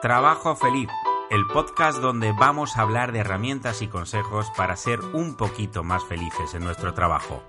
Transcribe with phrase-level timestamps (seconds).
[0.00, 0.88] Trabajo Feliz,
[1.28, 6.04] el podcast donde vamos a hablar de herramientas y consejos para ser un poquito más
[6.04, 7.42] felices en nuestro trabajo.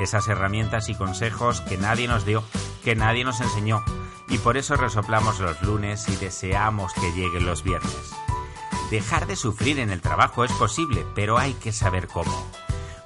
[0.00, 2.42] Esas herramientas y consejos que nadie nos dio,
[2.82, 3.84] que nadie nos enseñó,
[4.28, 8.12] y por eso resoplamos los lunes y deseamos que lleguen los viernes.
[8.90, 12.44] Dejar de sufrir en el trabajo es posible, pero hay que saber cómo.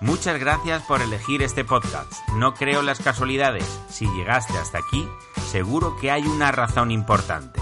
[0.01, 2.11] Muchas gracias por elegir este podcast.
[2.37, 3.81] No creo en las casualidades.
[3.91, 5.07] Si llegaste hasta aquí,
[5.51, 7.62] seguro que hay una razón importante.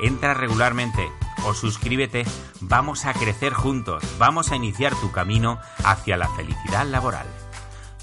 [0.00, 1.10] Entra regularmente
[1.44, 2.24] o suscríbete,
[2.60, 7.26] vamos a crecer juntos, vamos a iniciar tu camino hacia la felicidad laboral.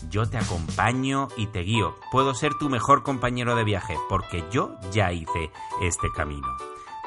[0.10, 4.76] Yo te acompaño y te guío, puedo ser tu mejor compañero de viaje porque yo
[4.92, 6.48] ya hice este camino.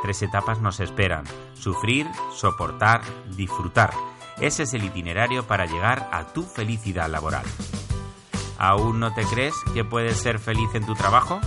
[0.02, 1.24] Tres etapas nos esperan,
[1.54, 3.02] sufrir, soportar,
[3.36, 3.92] disfrutar.
[4.38, 7.44] Ese es el itinerario para llegar a tu felicidad laboral.
[8.58, 11.40] ¿Aún no te crees que puedes ser feliz en tu trabajo?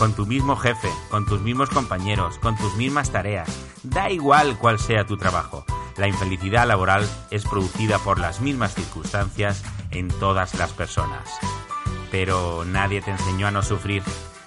[0.00, 3.50] Con tu mismo jefe, con tus mismos compañeros, con tus mismas tareas.
[3.82, 5.66] Da igual cuál sea tu trabajo.
[5.98, 11.28] La infelicidad laboral es producida por las mismas circunstancias en todas las personas.
[12.10, 14.02] Pero nadie te enseñó a no sufrir.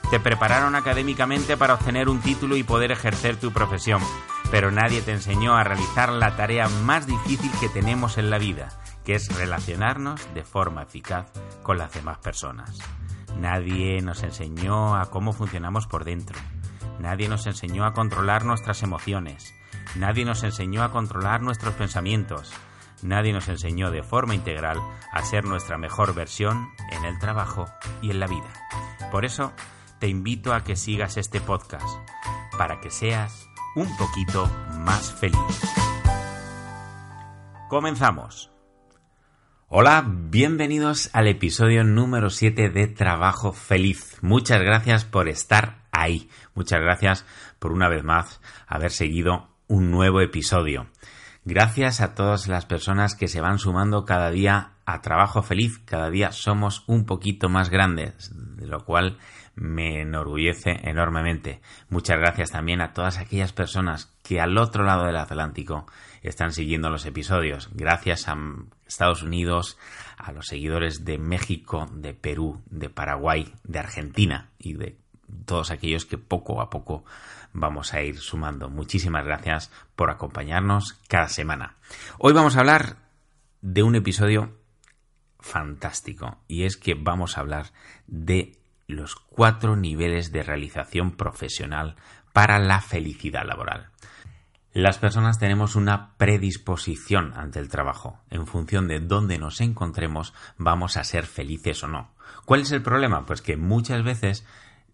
[0.09, 4.02] Te prepararon académicamente para obtener un título y poder ejercer tu profesión,
[4.49, 8.70] pero nadie te enseñó a realizar la tarea más difícil que tenemos en la vida,
[9.05, 11.27] que es relacionarnos de forma eficaz
[11.61, 12.80] con las demás personas.
[13.38, 16.39] Nadie nos enseñó a cómo funcionamos por dentro.
[17.00, 19.53] Nadie nos enseñó a controlar nuestras emociones.
[19.95, 22.52] Nadie nos enseñó a controlar nuestros pensamientos.
[23.02, 24.80] Nadie nos enseñó de forma integral
[25.11, 27.66] a ser nuestra mejor versión en el trabajo
[28.02, 28.52] y en la vida.
[29.11, 29.52] Por eso
[30.00, 31.98] te invito a que sigas este podcast,
[32.58, 34.48] para que seas un poquito
[34.80, 35.38] más feliz.
[37.70, 38.52] Comenzamos.
[39.75, 44.19] Hola, bienvenidos al episodio número 7 de Trabajo Feliz.
[44.21, 46.30] Muchas gracias por estar ahí.
[46.53, 47.25] Muchas gracias
[47.57, 50.85] por una vez más haber seguido un nuevo episodio.
[51.43, 55.80] Gracias a todas las personas que se van sumando cada día a Trabajo Feliz.
[55.80, 59.17] Cada día somos un poquito más grandes, de lo cual
[59.55, 61.61] me enorgullece enormemente.
[61.89, 65.87] Muchas gracias también a todas aquellas personas que al otro lado del Atlántico
[66.23, 67.70] están siguiendo los episodios.
[67.73, 68.38] Gracias a
[68.88, 69.78] Estados Unidos,
[70.17, 74.98] a los seguidores de México, de Perú, de Paraguay, de Argentina y de
[75.45, 77.04] todos aquellos que poco a poco
[77.52, 78.70] vamos a ir sumando.
[78.70, 81.76] Muchísimas gracias por acompañarnos cada semana.
[82.17, 82.98] Hoy vamos a hablar
[83.61, 84.58] de un episodio
[85.40, 87.67] fantástico y es que vamos a hablar
[88.08, 88.58] de
[88.88, 91.95] los cuatro niveles de realización profesional
[92.32, 93.92] para la felicidad laboral.
[94.73, 98.20] Las personas tenemos una predisposición ante el trabajo.
[98.32, 102.10] En función de dónde nos encontremos, vamos a ser felices o no.
[102.45, 103.28] ¿Cuál es el problema?
[103.28, 104.48] Pues que muchas veces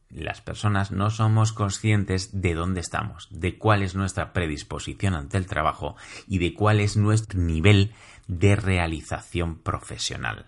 [0.09, 5.47] las personas no somos conscientes de dónde estamos, de cuál es nuestra predisposición ante el
[5.47, 5.95] trabajo
[6.27, 7.93] y de cuál es nuestro nivel
[8.27, 10.47] de realización profesional.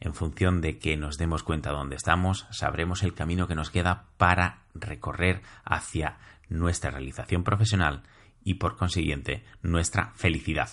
[0.00, 3.68] En función de que nos demos cuenta de dónde estamos, sabremos el camino que nos
[3.68, 6.16] queda para recorrer hacia
[6.48, 8.04] nuestra realización profesional
[8.44, 10.68] y por consiguiente nuestra felicidad.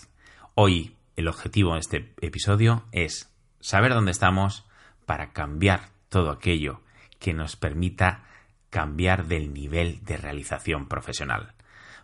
[0.54, 4.66] Hoy el objetivo de este episodio es saber dónde estamos
[5.06, 6.82] para cambiar todo aquello
[7.20, 8.26] que nos permita
[8.70, 11.54] cambiar del nivel de realización profesional.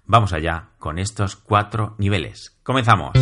[0.06, 2.57] Vamos allá con estos cuatro niveles.
[2.63, 3.13] Comenzamos.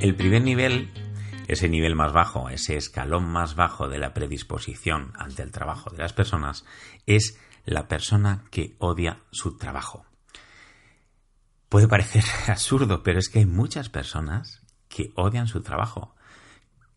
[0.00, 0.90] El primer nivel,
[1.46, 5.98] ese nivel más bajo, ese escalón más bajo de la predisposición ante el trabajo de
[5.98, 6.64] las personas,
[7.06, 10.04] es la persona que odia su trabajo.
[11.68, 16.14] Puede parecer absurdo, pero es que hay muchas personas que odian su trabajo,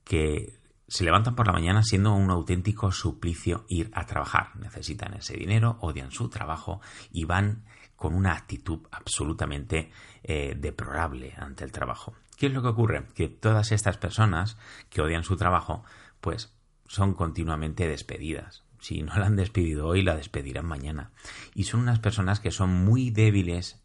[0.04, 4.56] que se levantan por la mañana siendo un auténtico suplicio ir a trabajar.
[4.56, 6.80] Necesitan ese dinero, odian su trabajo
[7.12, 7.66] y van
[7.96, 9.92] con una actitud absolutamente
[10.24, 12.14] eh, deplorable ante el trabajo.
[12.38, 13.04] ¿Qué es lo que ocurre?
[13.16, 14.58] Que todas estas personas
[14.90, 15.84] que odian su trabajo,
[16.22, 16.54] pues
[16.86, 18.64] son continuamente despedidas.
[18.80, 21.12] Si no la han despedido hoy, la despedirán mañana.
[21.56, 23.82] Y son unas personas que son muy débiles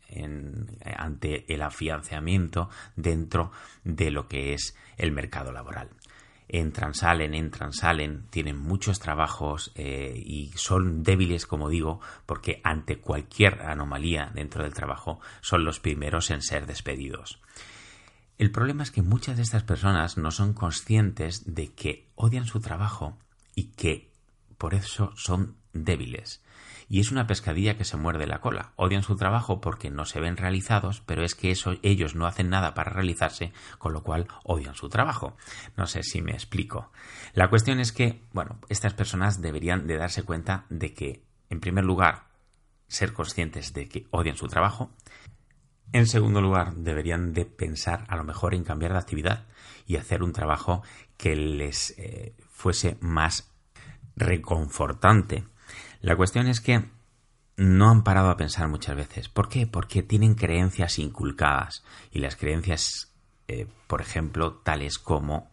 [0.97, 3.50] ante el afianzamiento dentro
[3.85, 5.88] de lo que es el mercado laboral.
[6.47, 12.99] Entran, salen, entran, salen, tienen muchos trabajos eh, y son débiles, como digo, porque ante
[12.99, 17.41] cualquier anomalía dentro del trabajo son los primeros en ser despedidos.
[18.38, 22.61] El problema es que muchas de estas personas no son conscientes de que odian su
[22.61, 23.19] trabajo
[23.55, 24.11] y que
[24.58, 26.43] por eso son débiles.
[26.88, 28.73] Y es una pescadilla que se muerde la cola.
[28.76, 32.50] Odian su trabajo porque no se ven realizados, pero es que eso, ellos no hacen
[32.50, 35.37] nada para realizarse, con lo cual odian su trabajo.
[35.76, 36.93] No sé si me explico.
[37.32, 41.85] La cuestión es que, bueno, estas personas deberían de darse cuenta de que, en primer
[41.85, 42.26] lugar,
[42.88, 44.90] ser conscientes de que odian su trabajo.
[45.93, 49.47] En segundo lugar, deberían de pensar a lo mejor en cambiar de actividad
[49.87, 50.83] y hacer un trabajo
[51.19, 53.53] que les eh, fuese más
[54.17, 55.44] reconfortante.
[56.00, 56.85] La cuestión es que
[57.56, 59.29] no han parado a pensar muchas veces.
[59.29, 59.67] ¿Por qué?
[59.67, 61.85] Porque tienen creencias inculcadas.
[62.11, 63.12] Y las creencias,
[63.47, 65.53] eh, por ejemplo, tales como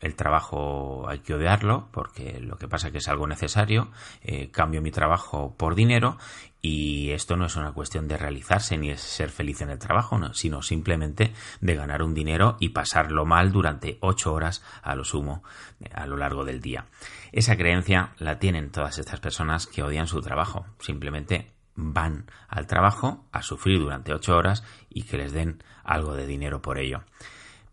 [0.00, 3.90] el trabajo hay que odiarlo porque lo que pasa es que es algo necesario,
[4.22, 6.18] eh, cambio mi trabajo por dinero
[6.66, 10.18] y esto no es una cuestión de realizarse ni es ser feliz en el trabajo,
[10.32, 15.42] sino simplemente de ganar un dinero y pasarlo mal durante ocho horas a lo sumo
[15.80, 16.86] eh, a lo largo del día.
[17.32, 23.26] Esa creencia la tienen todas estas personas que odian su trabajo, simplemente van al trabajo
[23.30, 27.02] a sufrir durante ocho horas y que les den algo de dinero por ello.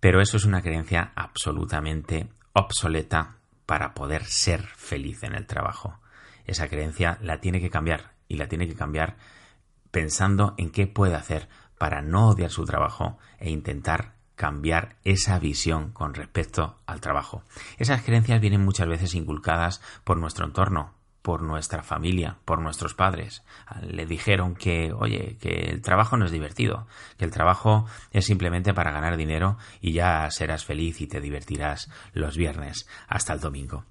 [0.01, 6.01] Pero eso es una creencia absolutamente obsoleta para poder ser feliz en el trabajo.
[6.43, 9.17] Esa creencia la tiene que cambiar y la tiene que cambiar
[9.91, 15.91] pensando en qué puede hacer para no odiar su trabajo e intentar cambiar esa visión
[15.91, 17.43] con respecto al trabajo.
[17.77, 23.43] Esas creencias vienen muchas veces inculcadas por nuestro entorno, por nuestra familia, por nuestros padres.
[23.81, 26.87] Le dijeron que, oye, que el trabajo no es divertido,
[27.17, 31.91] que el trabajo es simplemente para ganar dinero y ya serás feliz y te divertirás
[32.13, 33.83] los viernes hasta el domingo.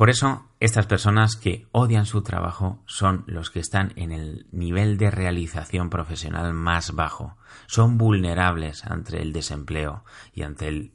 [0.00, 4.96] Por eso, estas personas que odian su trabajo son los que están en el nivel
[4.96, 7.36] de realización profesional más bajo.
[7.66, 10.02] Son vulnerables ante el desempleo
[10.32, 10.92] y ante el,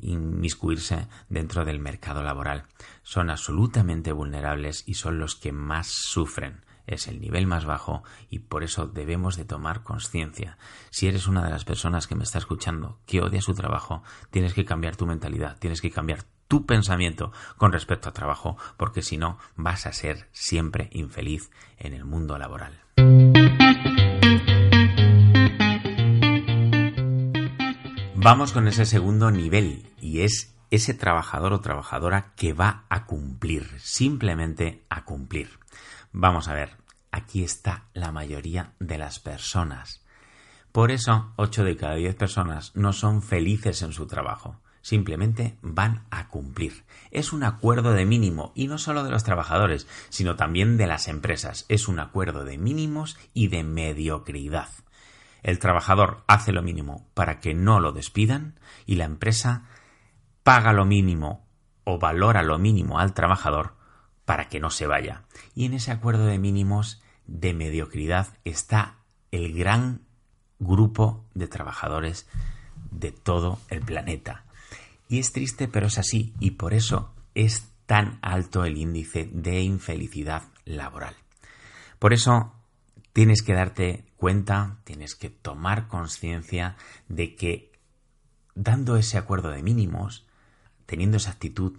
[0.00, 2.64] inmiscuirse dentro del mercado laboral.
[3.02, 8.38] Son absolutamente vulnerables y son los que más sufren es el nivel más bajo y
[8.38, 10.56] por eso debemos de tomar conciencia.
[10.88, 14.54] Si eres una de las personas que me está escuchando que odia su trabajo, tienes
[14.54, 19.16] que cambiar tu mentalidad, tienes que cambiar tu pensamiento con respecto al trabajo, porque si
[19.16, 21.48] no vas a ser siempre infeliz
[21.78, 22.80] en el mundo laboral.
[28.16, 33.78] Vamos con ese segundo nivel y es ese trabajador o trabajadora que va a cumplir,
[33.78, 35.60] simplemente a cumplir.
[36.10, 36.78] Vamos a ver,
[37.12, 40.04] aquí está la mayoría de las personas.
[40.72, 46.04] Por eso, 8 de cada 10 personas no son felices en su trabajo simplemente van
[46.10, 46.84] a cumplir.
[47.10, 51.08] Es un acuerdo de mínimo y no solo de los trabajadores, sino también de las
[51.08, 51.66] empresas.
[51.68, 54.68] Es un acuerdo de mínimos y de mediocridad.
[55.42, 59.64] El trabajador hace lo mínimo para que no lo despidan y la empresa
[60.42, 61.46] paga lo mínimo
[61.84, 63.74] o valora lo mínimo al trabajador
[64.24, 65.24] para que no se vaya.
[65.54, 68.96] Y en ese acuerdo de mínimos de mediocridad está
[69.30, 70.02] el gran
[70.58, 72.28] grupo de trabajadores
[72.90, 74.44] de todo el planeta.
[75.10, 79.60] Y es triste, pero es así, y por eso es tan alto el índice de
[79.60, 81.16] infelicidad laboral.
[81.98, 82.54] Por eso
[83.12, 86.76] tienes que darte cuenta, tienes que tomar conciencia
[87.08, 87.72] de que
[88.54, 90.28] dando ese acuerdo de mínimos,
[90.86, 91.76] teniendo esa actitud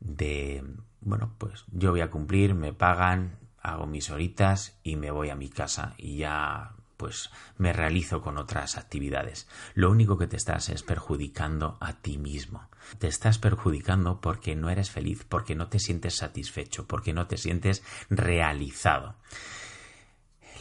[0.00, 0.62] de,
[1.00, 5.36] bueno, pues yo voy a cumplir, me pagan, hago mis horitas y me voy a
[5.36, 9.48] mi casa y ya pues me realizo con otras actividades.
[9.74, 12.68] Lo único que te estás es perjudicando a ti mismo.
[12.98, 17.38] Te estás perjudicando porque no eres feliz, porque no te sientes satisfecho, porque no te
[17.38, 19.14] sientes realizado.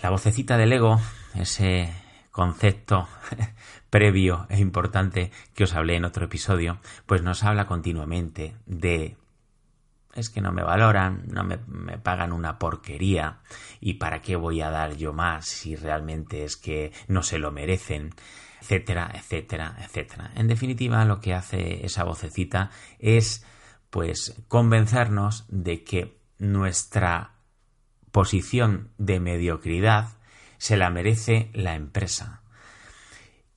[0.01, 1.01] La vocecita del ego,
[1.33, 1.91] ese
[2.31, 3.09] concepto
[3.89, 9.17] previo e importante que os hablé en otro episodio, pues nos habla continuamente de
[10.19, 11.57] es que no me valoran, no me,
[11.97, 13.39] pagan una porquería
[13.79, 17.51] y para qué voy a dar yo más si realmente es que no se lo
[17.51, 18.13] merecen,
[18.61, 20.31] etcétera, etcétera, etcétera.
[20.35, 23.45] En definitiva, lo que hace esa vocecita es
[23.89, 27.35] pues convencernos de que nuestra
[28.11, 30.09] posición de mediocridad
[30.57, 32.41] se la merece la empresa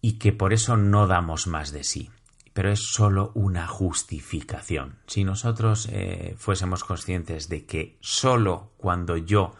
[0.00, 2.10] y que por eso no damos más de sí
[2.52, 4.98] pero es solo una justificación.
[5.06, 9.54] Si nosotros eh, fuésemos conscientes de que solo cuando yo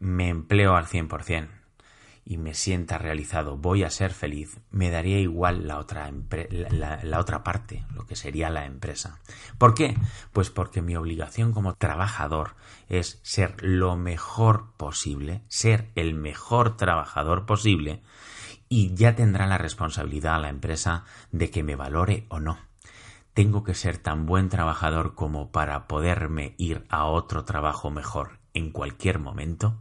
[0.00, 1.48] me empleo al 100%
[2.26, 6.10] y me sienta realizado voy a ser feliz, me daría igual la otra,
[6.40, 9.20] la otra parte, lo que sería la empresa.
[9.58, 9.96] ¿Por qué?
[10.32, 12.56] Pues porque mi obligación como trabajador
[12.88, 18.02] es ser lo mejor posible, ser el mejor trabajador posible,
[18.74, 22.58] y ya tendrá la responsabilidad la empresa de que me valore o no.
[23.32, 28.72] Tengo que ser tan buen trabajador como para poderme ir a otro trabajo mejor en
[28.72, 29.80] cualquier momento.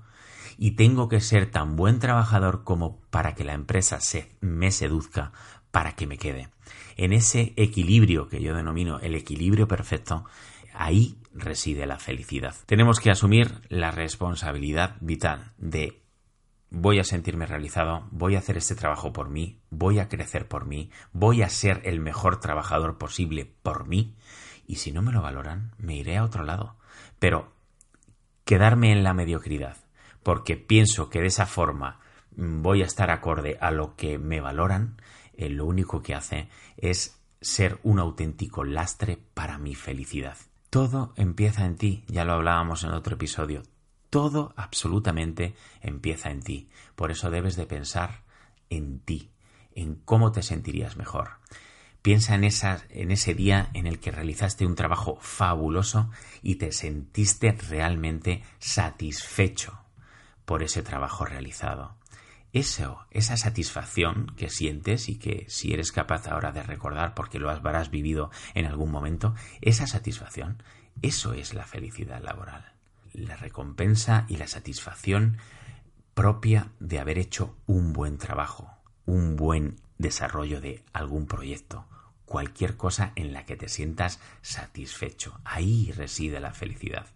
[0.59, 5.31] y tengo que ser tan buen trabajador como para que la empresa se me seduzca
[5.71, 6.49] para que me quede.
[6.95, 10.25] En ese equilibrio que yo denomino el equilibrio perfecto,
[10.75, 12.53] ahí reside la felicidad.
[12.67, 16.02] Tenemos que asumir la responsabilidad vital de
[16.73, 20.65] voy a sentirme realizado, voy a hacer este trabajo por mí, voy a crecer por
[20.65, 24.15] mí, voy a ser el mejor trabajador posible por mí,
[24.65, 26.75] y si no me lo valoran, me iré a otro lado.
[27.19, 27.53] Pero
[28.43, 29.77] quedarme en la mediocridad,
[30.23, 31.99] porque pienso que de esa forma
[32.35, 34.99] voy a estar acorde a lo que me valoran,
[35.33, 40.37] eh, lo único que hace es ser un auténtico lastre para mi felicidad.
[40.71, 43.61] Todo empieza en ti, ya lo hablábamos en otro episodio,
[44.13, 46.69] todo absolutamente empieza en ti.
[46.95, 48.21] Por eso debes de pensar
[48.69, 49.31] en ti,
[49.73, 51.39] en cómo te sentirías mejor.
[52.03, 56.11] Piensa en, esa, en ese día en el que realizaste un trabajo fabuloso
[56.43, 59.79] y te sentiste realmente satisfecho
[60.45, 61.95] por ese trabajo realizado.
[62.51, 67.49] Eso, esa satisfacción que sientes y que si eres capaz ahora de recordar porque lo
[67.49, 70.61] habrás vivido en algún momento, esa satisfacción,
[71.01, 72.72] eso es la felicidad laboral
[73.13, 75.37] la recompensa y la satisfacción
[76.13, 78.69] propia de haber hecho un buen trabajo,
[79.05, 81.85] un buen desarrollo de algún proyecto,
[82.25, 85.39] cualquier cosa en la que te sientas satisfecho.
[85.43, 87.07] Ahí reside la felicidad.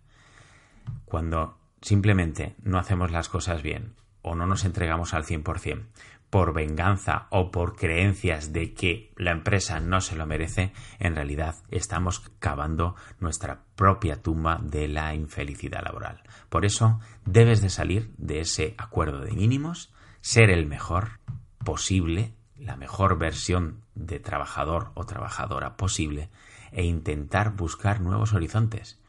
[1.06, 5.86] Cuando simplemente no hacemos las cosas bien o no nos entregamos al 100%,
[6.30, 11.56] por venganza o por creencias de que la empresa no se lo merece, en realidad
[11.70, 16.22] estamos cavando nuestra propia tumba de la infelicidad laboral.
[16.50, 21.20] Por eso debes de salir de ese acuerdo de mínimos, ser el mejor
[21.64, 26.30] posible, la mejor versión de trabajador o trabajadora posible
[26.72, 29.00] e intentar buscar nuevos horizontes.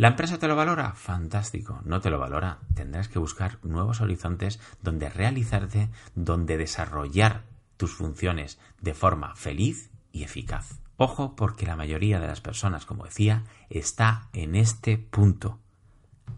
[0.00, 0.94] ¿La empresa te lo valora?
[0.94, 1.82] Fantástico.
[1.84, 2.60] No te lo valora.
[2.72, 7.42] Tendrás que buscar nuevos horizontes donde realizarte, donde desarrollar
[7.76, 10.80] tus funciones de forma feliz y eficaz.
[10.96, 15.58] Ojo porque la mayoría de las personas, como decía, está en este punto.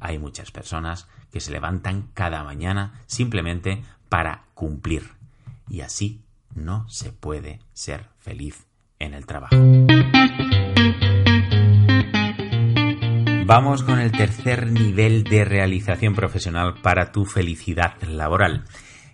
[0.01, 5.13] Hay muchas personas que se levantan cada mañana simplemente para cumplir.
[5.69, 6.21] Y así
[6.53, 8.67] no se puede ser feliz
[8.99, 9.55] en el trabajo.
[13.55, 18.65] Vamos con el tercer nivel de realización profesional para tu felicidad laboral.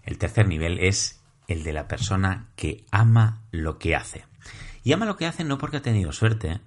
[0.04, 4.26] El tercer nivel es el de la persona que ama lo que hace.
[4.85, 6.61] Y ama lo que hace no porque ha tenido suerte,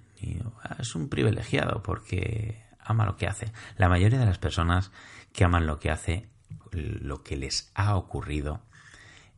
[0.78, 3.50] es un privilegiado porque ama lo que hace.
[3.78, 4.92] La mayoría de las personas
[5.32, 6.28] que aman lo que hace,
[6.72, 8.60] lo que les ha ocurrido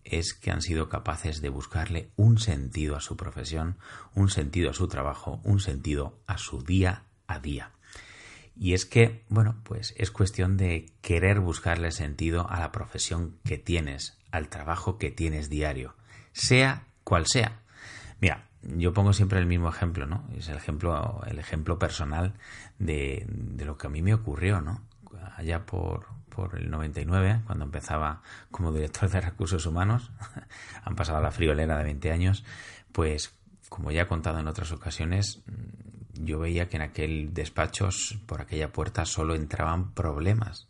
[0.02, 3.78] es que han sido capaces de buscarle un sentido a su profesión,
[4.12, 7.70] un sentido a su trabajo, un sentido a su día a día.
[8.56, 13.58] Y es que, bueno, pues es cuestión de querer buscarle sentido a la profesión que
[13.58, 15.96] tienes, al trabajo que tienes diario,
[16.32, 17.60] sea cual sea.
[18.20, 20.28] Mira, yo pongo siempre el mismo ejemplo, ¿no?
[20.36, 22.34] Es el ejemplo, el ejemplo personal
[22.78, 24.82] de, de lo que a mí me ocurrió, ¿no?
[25.36, 30.10] Allá por, por el 99, cuando empezaba como director de recursos humanos,
[30.84, 32.44] han pasado la friolera de 20 años,
[32.92, 33.34] pues
[33.68, 35.42] como ya he contado en otras ocasiones,
[36.14, 37.88] yo veía que en aquel despacho,
[38.26, 40.68] por aquella puerta, solo entraban problemas.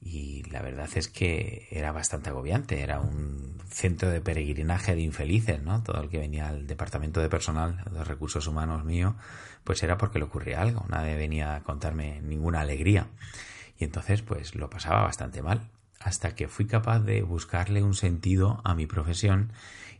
[0.00, 5.62] Y la verdad es que era bastante agobiante, era un centro de peregrinaje de infelices,
[5.62, 5.82] ¿no?
[5.82, 9.16] Todo el que venía al departamento de personal, de recursos humanos mío,
[9.64, 13.06] pues era porque le ocurría algo, nadie venía a contarme ninguna alegría.
[13.78, 15.70] Y entonces, pues lo pasaba bastante mal,
[16.00, 19.52] hasta que fui capaz de buscarle un sentido a mi profesión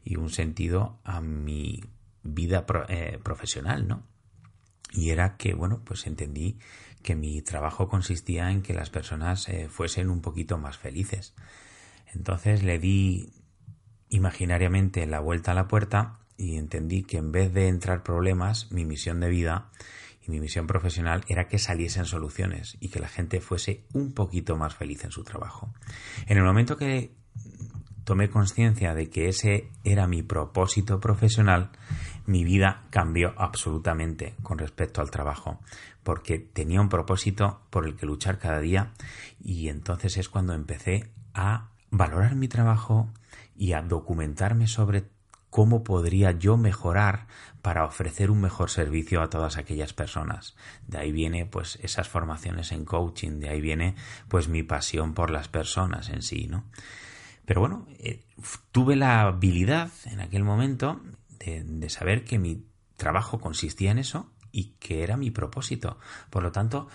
[0.05, 1.83] y un sentido a mi
[2.23, 4.03] vida eh, profesional, ¿no?
[4.95, 6.59] Y era que, bueno, pues entendí
[7.03, 11.35] que mi trabajo consistía en que las personas eh, fuesen un poquito más felices.
[12.15, 13.33] Entonces le di
[14.09, 18.85] imaginariamente la vuelta a la puerta y entendí que en vez de entrar problemas, mi
[18.85, 19.71] misión de vida
[20.27, 24.57] y mi misión profesional era que saliesen soluciones y que la gente fuese un poquito
[24.57, 25.75] más feliz en su trabajo.
[26.27, 27.13] En el momento que
[28.05, 31.71] tomé conciencia de que ese era mi propósito profesional,
[32.27, 35.61] mi vida cambió absolutamente con respecto al trabajo,
[36.03, 38.93] porque tenía un propósito por el que luchar cada día
[39.43, 43.09] y entonces es cuando empecé a valorar mi trabajo
[43.57, 45.05] y a documentarme sobre
[45.51, 47.29] cómo podría yo mejorar
[47.63, 50.57] para ofrecer un mejor servicio a todas aquellas personas.
[50.89, 53.95] De ahí viene pues esas formaciones en coaching, de ahí viene
[54.29, 56.65] pues mi pasión por las personas en sí, ¿no?
[57.47, 58.25] Pero bueno, eh,
[58.73, 61.01] tuve la habilidad en aquel momento
[61.39, 65.99] de, saber que mi trabajo consistía en eso y que era mi propósito.
[66.31, 66.89] Por lo tanto,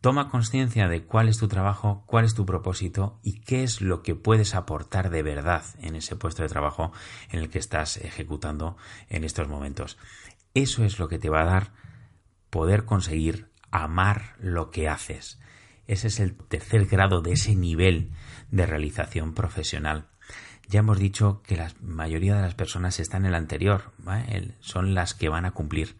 [0.00, 4.00] Toma conciencia de cuál es tu trabajo, cuál es tu propósito y qué es lo
[4.02, 6.92] que puedes aportar de verdad en ese puesto de trabajo
[7.30, 8.76] en el que estás ejecutando
[9.08, 9.98] en estos momentos.
[10.54, 11.72] Eso es lo que te va a dar
[12.48, 15.40] poder conseguir amar lo que haces.
[15.88, 18.12] Ese es el tercer grado de ese nivel
[18.50, 20.08] de realización profesional.
[20.68, 23.92] Ya hemos dicho que la mayoría de las personas están en el anterior,
[24.60, 25.96] son las que van a cumplir.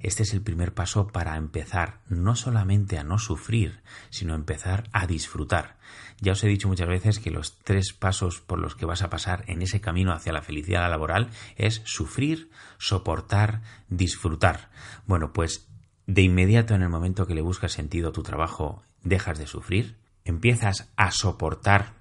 [0.00, 5.06] Este es el primer paso para empezar no solamente a no sufrir, sino empezar a
[5.06, 5.76] disfrutar.
[6.20, 9.10] Ya os he dicho muchas veces que los tres pasos por los que vas a
[9.10, 14.70] pasar en ese camino hacia la felicidad laboral es sufrir, soportar, disfrutar.
[15.06, 15.68] Bueno, pues
[16.06, 19.99] de inmediato en el momento que le buscas sentido a tu trabajo, dejas de sufrir,
[20.30, 21.94] empiezas a soportar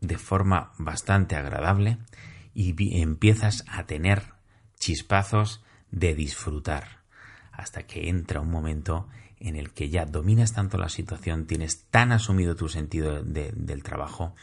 [0.00, 1.98] de forma bastante agradable
[2.54, 4.34] y empiezas a tener
[4.78, 7.02] chispazos de disfrutar
[7.52, 12.12] hasta que entra un momento en el que ya dominas tanto la situación, tienes tan
[12.12, 14.34] asumido tu sentido del trabajo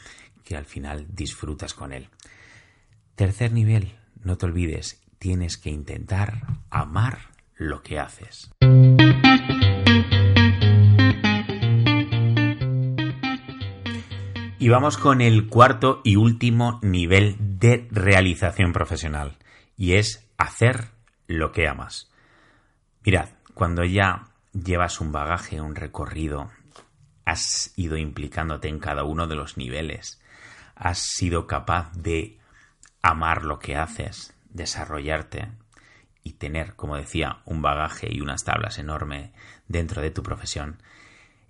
[0.44, 2.08] que al final disfrutas con él.
[3.14, 7.18] Tercer nivel, no te olvides, tienes que intentar amar
[7.56, 8.50] lo que haces.
[14.64, 19.36] Y vamos con el cuarto y último nivel de realización profesional,
[19.76, 20.88] y es hacer
[21.26, 22.10] lo que amas.
[23.04, 26.50] Mirad, cuando ya llevas un bagaje, un recorrido,
[27.26, 30.18] has ido implicándote en cada uno de los niveles,
[30.74, 32.38] has sido capaz de
[33.02, 35.48] amar lo que haces, desarrollarte
[36.22, 39.34] y tener, como decía, un bagaje y unas tablas enorme
[39.68, 40.78] dentro de tu profesión,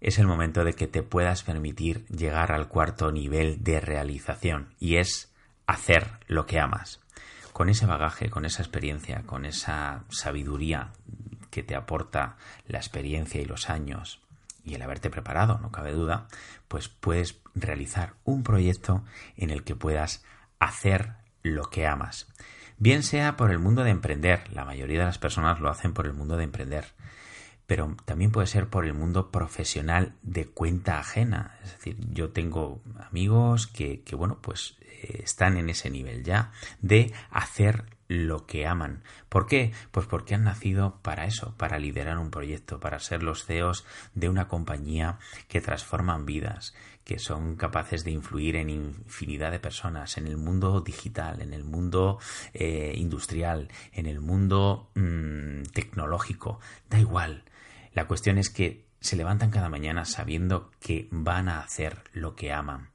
[0.04, 4.96] es el momento de que te puedas permitir llegar al cuarto nivel de realización y
[4.96, 5.32] es
[5.66, 7.00] hacer lo que amas.
[7.54, 10.92] Con ese bagaje, con esa experiencia, con esa sabiduría
[11.50, 14.20] que te aporta la experiencia y los años
[14.62, 16.26] y el haberte preparado, no cabe duda,
[16.68, 19.04] pues puedes realizar un proyecto
[19.38, 20.22] en el que puedas
[20.58, 22.28] hacer lo que amas.
[22.76, 26.04] Bien sea por el mundo de emprender, la mayoría de las personas lo hacen por
[26.04, 26.92] el mundo de emprender,
[27.66, 31.58] pero también puede ser por el mundo profesional de cuenta ajena.
[31.64, 36.52] Es decir, yo tengo amigos que, que bueno, pues eh, están en ese nivel ya
[36.80, 39.02] de hacer lo que aman.
[39.28, 39.72] ¿Por qué?
[39.90, 44.28] Pues porque han nacido para eso, para liderar un proyecto, para ser los CEOs de
[44.28, 46.74] una compañía que transforman vidas,
[47.04, 51.64] que son capaces de influir en infinidad de personas, en el mundo digital, en el
[51.64, 52.18] mundo
[52.52, 56.60] eh, industrial, en el mundo mm, tecnológico.
[56.90, 57.44] Da igual.
[57.94, 62.52] La cuestión es que se levantan cada mañana sabiendo que van a hacer lo que
[62.52, 62.90] aman.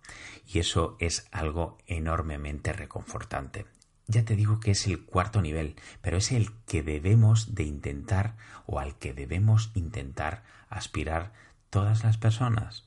[0.46, 3.66] Y eso es algo enormemente reconfortante.
[4.08, 8.36] Ya te digo que es el cuarto nivel, pero es el que debemos de intentar
[8.66, 11.32] o al que debemos intentar aspirar
[11.70, 12.86] todas las personas.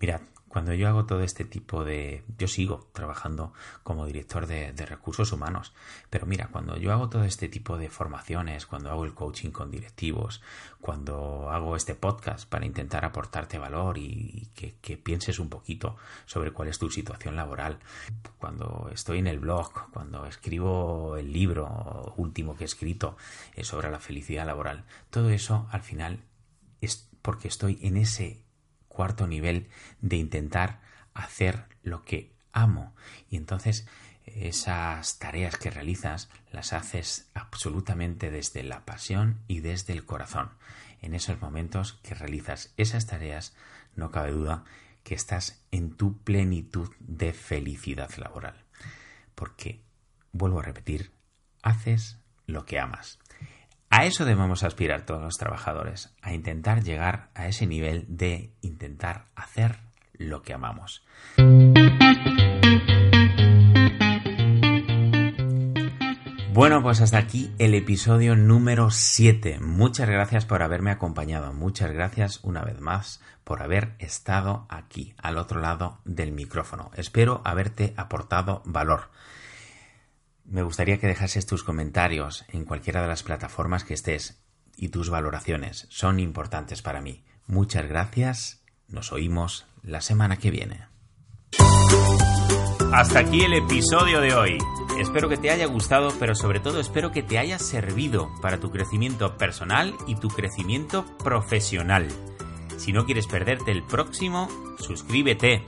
[0.00, 0.22] Mirad,
[0.52, 2.24] cuando yo hago todo este tipo de...
[2.36, 5.72] Yo sigo trabajando como director de, recursos humanos,
[6.10, 9.70] pero mira, cuando yo hago todo este tipo de formaciones, cuando hago el coaching con
[9.70, 10.42] directivos,
[10.78, 16.68] cuando hago este podcast para intentar aportarte valor y, que, pienses un poquito sobre cuál
[16.68, 17.78] es tu situación laboral,
[18.36, 23.16] cuando estoy en el blog, cuando escribo el libro último que he escrito
[23.54, 26.20] eh, sobre la felicidad laboral, todo eso al final
[26.82, 28.42] es porque estoy en ese
[28.92, 29.68] cuarto nivel
[30.00, 30.80] de intentar
[31.14, 32.94] hacer lo que amo.
[33.30, 33.86] Y entonces
[34.26, 40.50] esas tareas que realizas las haces absolutamente desde la pasión y desde el corazón.
[41.00, 43.54] En esos momentos que realizas esas tareas,
[43.96, 44.64] no cabe duda
[45.02, 48.54] que estás en tu plenitud de felicidad laboral.
[49.34, 49.80] Porque,
[50.30, 51.10] vuelvo a repetir,
[51.62, 53.18] haces lo que amas.
[53.94, 59.26] A eso debemos aspirar todos los trabajadores, a intentar llegar a ese nivel de intentar
[59.36, 59.80] hacer
[60.14, 61.04] lo que amamos.
[66.54, 69.58] Bueno, pues hasta aquí el episodio número 7.
[69.60, 71.52] Muchas gracias por haberme acompañado.
[71.52, 76.90] Muchas gracias una vez más por haber estado aquí, al otro lado del micrófono.
[76.96, 79.10] Espero haberte aportado valor.
[80.44, 84.42] Me gustaría que dejases tus comentarios en cualquiera de las plataformas que estés
[84.76, 87.24] y tus valoraciones son importantes para mí.
[87.46, 88.64] Muchas gracias.
[88.88, 90.86] Nos oímos la semana que viene.
[92.92, 94.58] Hasta aquí el episodio de hoy.
[94.98, 98.70] Espero que te haya gustado, pero sobre todo espero que te haya servido para tu
[98.70, 102.08] crecimiento personal y tu crecimiento profesional.
[102.76, 105.64] Si no quieres perderte el próximo, suscríbete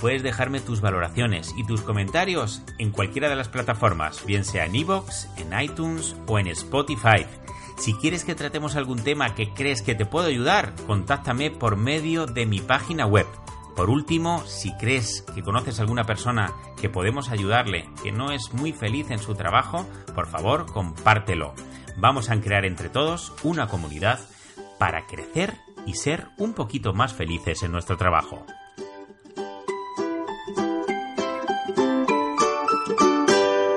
[0.00, 4.74] puedes dejarme tus valoraciones y tus comentarios en cualquiera de las plataformas, bien sea en
[4.74, 7.26] iVoox, en iTunes o en Spotify.
[7.76, 12.26] Si quieres que tratemos algún tema que crees que te puedo ayudar, contáctame por medio
[12.26, 13.26] de mi página web.
[13.76, 18.52] Por último, si crees que conoces a alguna persona que podemos ayudarle, que no es
[18.52, 21.54] muy feliz en su trabajo, por favor, compártelo.
[21.96, 24.20] Vamos a crear entre todos una comunidad
[24.78, 28.44] para crecer y ser un poquito más felices en nuestro trabajo.